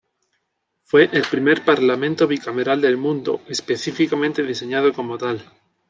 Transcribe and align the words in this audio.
Fue 0.81 1.11
el 1.13 1.21
"primer 1.29 1.63
Parlamento 1.63 2.25
bicameral 2.25 2.81
del 2.81 2.97
mundo", 2.97 3.41
específicamente 3.49 4.41
diseñado 4.41 4.93
como 4.93 5.15
tal. 5.19 5.45